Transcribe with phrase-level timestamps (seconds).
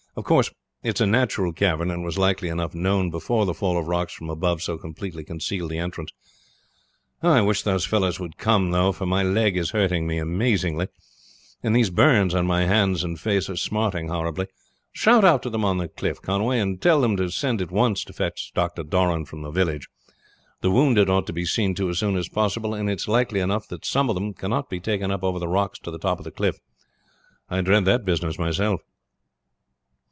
[0.13, 0.51] Of course
[0.83, 4.11] it is a natural cavern, and was likely enough known before the fall of rocks
[4.11, 6.11] from above so completely concealed the entrance.
[7.23, 10.89] I wish those fellows would come, though, for my leg is hurting me amazingly,
[11.63, 14.47] and these burns on my hands and face are smarting horribly.
[14.91, 18.03] Shout out to them on the cliff, Conway, and tell them to send at once
[18.03, 18.83] to fetch Dr.
[18.83, 19.87] Doran from the village.
[20.59, 23.39] The wounded ought to be seen to as soon as possible, and it is likely
[23.39, 26.17] enough that some of them cannot be taken up over the rocks to the top
[26.19, 26.59] of the cliff.
[27.49, 28.81] I dread the business myself."